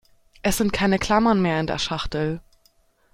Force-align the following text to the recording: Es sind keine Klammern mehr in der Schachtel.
Es 0.41 0.57
sind 0.57 0.73
keine 0.73 0.97
Klammern 0.97 1.43
mehr 1.43 1.59
in 1.59 1.67
der 1.67 1.77
Schachtel. 1.77 2.41